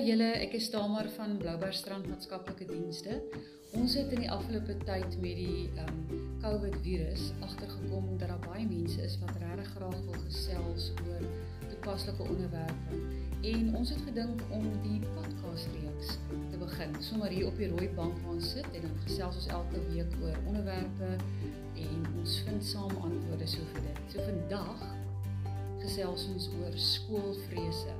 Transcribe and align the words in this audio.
julle, 0.00 0.30
ek 0.40 0.54
is 0.56 0.70
Tamar 0.72 1.08
van 1.12 1.34
Bloubergstrand 1.36 2.06
Maatskaplike 2.08 2.64
Dienste. 2.70 3.18
Ons 3.76 3.94
het 3.98 4.08
in 4.14 4.22
die 4.24 4.30
afgelope 4.32 4.72
tyd 4.88 5.16
met 5.20 5.36
die 5.36 5.66
ehm 5.74 5.90
um, 5.90 6.28
COVID 6.40 6.78
virus 6.80 7.26
agtergekom 7.44 8.06
dat 8.20 8.30
daar 8.32 8.40
baie 8.46 8.64
mense 8.64 9.02
is 9.04 9.18
wat 9.20 9.34
regtig 9.42 9.66
graag 9.74 9.98
wil 10.06 10.16
gesels 10.22 10.86
oor 11.04 11.26
toepaslike 11.66 12.28
onderwerpe. 12.32 13.00
En 13.50 13.74
ons 13.76 13.92
het 13.92 14.00
gedink 14.06 14.40
om 14.56 14.64
die 14.86 15.02
podcast 15.18 15.68
reeks 15.74 16.14
te 16.32 16.60
begin. 16.62 16.96
Sommer 17.04 17.28
hier 17.34 17.50
op 17.50 17.60
die 17.60 17.68
rooi 17.74 17.90
bank 17.98 18.16
waar 18.22 18.38
ons 18.38 18.54
sit 18.54 18.70
en 18.72 18.86
dan 18.86 18.96
gesels 19.04 19.36
ons 19.42 19.50
elke 19.58 19.82
week 19.90 20.16
oor 20.22 20.38
onderwerpe 20.46 21.10
en 21.74 22.08
ons 22.22 22.38
vind 22.48 22.64
saam 22.72 22.96
antwoorde 22.96 23.50
so 23.52 23.68
vir 23.74 23.84
dit. 23.90 24.00
So 24.14 24.24
vandag 24.30 24.88
gesels 25.84 26.24
ons 26.32 26.48
oor 26.56 26.80
skoolvrese 26.88 27.98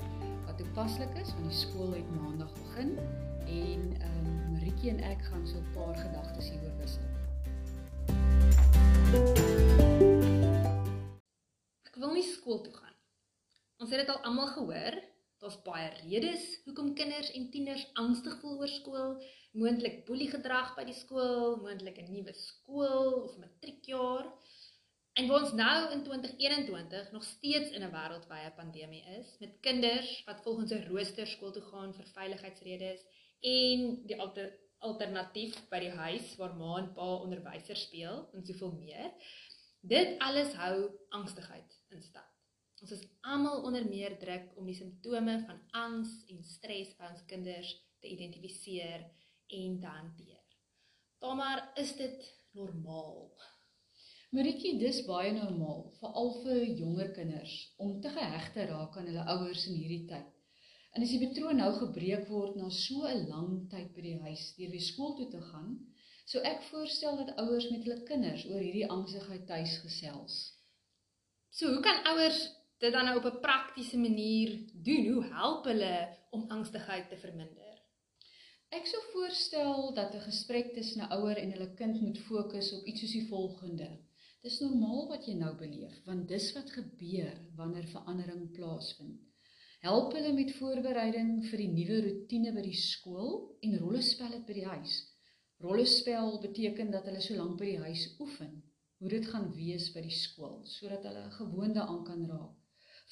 toepaslik 0.60 1.14
is 1.16 1.30
want 1.36 1.46
die 1.48 1.56
skool 1.56 1.92
het 1.96 2.08
maandag 2.12 2.50
begin 2.52 2.90
en 2.98 3.84
ehm 4.00 4.26
um, 4.26 4.34
Maritjie 4.52 4.90
en 4.92 4.98
ek 5.08 5.22
gaan 5.28 5.46
so 5.48 5.56
'n 5.60 5.70
paar 5.76 5.96
gedagtes 5.96 6.50
hieroor 6.52 6.76
wissel. 6.80 7.06
Ek 11.88 11.96
wil 12.02 12.12
nie 12.12 12.26
skool 12.26 12.60
toe 12.66 12.74
gaan. 12.76 12.96
Ons 13.80 13.90
het 13.90 14.02
dit 14.04 14.12
al 14.12 14.20
almal 14.28 14.52
gehoor. 14.56 15.00
Daar's 15.40 15.62
baie 15.64 15.88
redes 16.04 16.44
hoekom 16.64 16.94
kinders 16.94 17.32
en 17.32 17.50
tieners 17.50 17.86
angstig 18.02 18.36
voel 18.40 18.58
oor 18.60 18.72
skool, 18.72 19.10
moontlik 19.56 20.04
boeliegedrag 20.04 20.74
by 20.76 20.84
die 20.84 20.98
skool, 21.02 21.56
moontlik 21.64 21.96
'n 21.98 22.12
nuwe 22.12 22.34
skool 22.36 23.22
of 23.24 23.38
matriekjaar. 23.38 24.28
En 25.12 25.26
waar 25.26 25.42
ons 25.42 25.52
nou 25.52 25.92
in 25.92 26.02
2021 26.02 27.10
nog 27.12 27.24
steeds 27.24 27.70
in 27.70 27.82
'n 27.82 27.90
wêreldwye 27.90 28.52
pandemie 28.56 29.04
is 29.18 29.36
met 29.38 29.60
kinders 29.60 30.24
wat 30.24 30.42
volgens 30.42 30.72
'n 30.72 30.86
rooster 30.88 31.26
skool 31.26 31.52
toe 31.52 31.62
gaan 31.62 31.94
vir 31.94 32.06
veiligheidsredes 32.06 33.00
en 33.40 34.06
die 34.06 34.20
alter, 34.20 34.58
alternatief 34.78 35.68
by 35.68 35.78
die 35.78 35.90
huis 36.04 36.36
waar 36.36 36.54
ma 36.56 36.76
en 36.78 36.92
pa 36.92 37.14
onderwysers 37.14 37.82
speel 37.82 38.28
en 38.32 38.46
soveel 38.46 38.72
meer. 38.72 39.12
Dit 39.80 40.18
alles 40.18 40.52
hou 40.52 40.90
angstigheid 41.08 41.80
in 41.88 42.02
stand. 42.02 42.34
Ons 42.80 42.90
is 42.90 43.08
almal 43.20 43.62
onder 43.62 43.84
meer 43.88 44.18
druk 44.18 44.52
om 44.56 44.66
die 44.66 44.74
simptome 44.74 45.44
van 45.46 45.60
angs 45.70 46.12
en 46.32 46.44
stres 46.44 46.96
by 46.96 47.10
ons 47.12 47.24
kinders 47.24 47.72
te 48.00 48.08
identifiseer 48.08 49.04
en 49.46 49.80
te 49.80 49.86
hanteer. 49.86 50.44
Maar 51.20 51.70
is 51.74 51.96
dit 51.96 52.30
normaal? 52.52 53.32
Maritjie, 54.36 54.76
dis 54.78 54.98
baie 55.08 55.30
normaal, 55.34 55.80
veral 56.00 56.28
vir 56.44 56.58
jonger 56.80 57.08
kinders 57.14 57.54
om 57.82 57.96
te 58.02 58.10
geheg 58.14 58.44
te 58.54 58.66
raak 58.68 58.98
aan 58.98 59.08
hulle 59.10 59.24
ouers 59.32 59.62
in 59.66 59.74
hierdie 59.74 60.04
tyd. 60.10 60.28
En 60.94 61.02
as 61.02 61.14
die 61.14 61.22
patroon 61.22 61.56
nou 61.58 61.70
gebreek 61.78 62.28
word 62.28 62.58
na 62.60 62.68
so 62.76 63.08
'n 63.08 63.24
lang 63.30 63.48
tyd 63.72 63.88
by 63.96 64.04
die 64.04 64.20
huis 64.26 64.44
deur 64.58 64.68
weer 64.74 64.84
skool 64.86 65.16
toe 65.18 65.26
te 65.32 65.40
gaan, 65.48 65.72
sou 66.32 66.42
ek 66.50 66.62
voorstel 66.68 67.18
dat 67.18 67.32
ouers 67.42 67.66
met 67.72 67.82
hulle 67.82 68.04
kinders 68.10 68.44
oor 68.46 68.62
hierdie 68.62 68.86
angsigheid 68.96 69.48
tuis 69.48 69.72
gesels. 69.86 70.36
So, 71.50 71.72
hoe 71.72 71.82
kan 71.86 71.98
ouers 72.12 72.40
dit 72.84 72.92
dan 72.94 73.10
nou 73.10 73.16
op 73.18 73.26
'n 73.30 73.40
praktiese 73.46 73.98
manier 73.98 74.52
doen? 74.74 75.08
Hoe 75.08 75.24
help 75.32 75.64
hulle 75.72 75.96
om 76.30 76.44
angstigheid 76.58 77.08
te 77.08 77.18
verminder? 77.24 77.82
Ek 78.78 78.86
sou 78.86 79.02
voorstel 79.12 79.92
dat 79.98 80.14
'n 80.14 80.28
gesprek 80.30 80.70
tussen 80.78 81.02
'n 81.02 81.12
ouer 81.18 81.36
en 81.36 81.50
hulle 81.50 81.74
kind 81.74 82.00
moet 82.00 82.22
fokus 82.28 82.72
op 82.78 82.86
iets 82.86 83.00
soos 83.00 83.16
die 83.18 83.26
volgende: 83.26 83.90
Dis 84.44 84.54
normaal 84.64 85.02
wat 85.10 85.26
jy 85.28 85.34
nou 85.36 85.50
beleef, 85.60 85.96
want 86.06 86.22
dis 86.28 86.46
wat 86.56 86.70
gebeur 86.72 87.34
wanneer 87.58 87.88
verandering 87.90 88.46
plaasvind. 88.56 89.18
Help 89.84 90.14
hulle 90.16 90.30
met 90.32 90.54
voorbereiding 90.56 91.34
vir 91.50 91.60
die 91.60 91.72
nuwe 91.74 91.98
rotine 92.06 92.52
by 92.56 92.62
die 92.64 92.78
skool 92.78 93.34
en 93.66 93.76
rollespelle 93.82 94.40
by 94.48 94.56
die 94.56 94.64
huis. 94.70 94.94
Rollespel 95.60 96.38
beteken 96.46 96.92
dat 96.94 97.10
hulle 97.10 97.20
so 97.20 97.36
lank 97.36 97.58
by 97.60 97.68
die 97.68 97.84
huis 97.84 98.06
oefen 98.24 98.56
hoe 99.00 99.12
dit 99.12 99.28
gaan 99.28 99.50
wees 99.58 99.90
by 99.92 100.06
die 100.08 100.16
skool 100.22 100.56
sodat 100.72 101.04
hulle 101.08 101.26
'n 101.26 101.36
gewoonte 101.36 101.84
aan 101.84 102.02
kan 102.08 102.24
raak. 102.32 102.56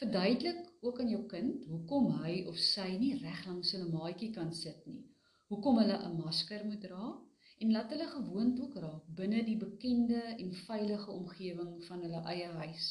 Verduidelik 0.01 0.65
ook 0.81 1.01
aan 1.01 1.13
jou 1.13 1.23
kind 1.29 1.69
hoekom 1.69 2.11
hy 2.23 2.35
of 2.49 2.57
sy 2.73 2.89
nie 3.05 3.15
reg 3.21 3.45
langs 3.51 3.77
hulle 3.77 3.93
maatjie 3.93 4.33
kan 4.41 4.53
sit 4.65 4.81
nie. 4.87 5.05
Hoekom 5.53 5.85
hulle 5.85 6.01
'n 6.09 6.21
masker 6.25 6.65
moet 6.65 6.81
dra 6.89 7.07
en 7.65 7.73
laat 7.75 7.91
hulle 7.95 8.07
gewoond 8.07 8.61
ook 8.65 8.75
raak 8.85 9.07
binne 9.21 9.41
die 9.47 9.57
bekende 9.63 10.21
en 10.43 10.53
veilige 10.67 11.11
omgewing 11.11 11.73
van 11.87 12.05
hulle 12.07 12.21
eie 12.33 12.51
huis. 12.61 12.87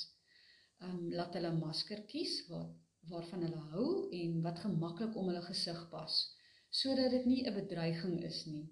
Um 0.88 1.06
laat 1.20 1.38
hulle 1.40 1.54
masker 1.60 2.02
kies 2.12 2.34
wat 2.50 2.74
waarvan 3.12 3.46
hulle 3.48 3.62
hou 3.74 3.88
en 4.22 4.42
wat 4.48 4.60
gemaklik 4.66 5.16
om 5.16 5.30
hulle 5.32 5.46
gesig 5.46 5.80
pas 5.94 6.18
sodat 6.80 7.14
dit 7.16 7.26
nie 7.32 7.40
'n 7.46 7.56
bedreiging 7.60 8.18
is 8.32 8.42
nie. 8.46 8.66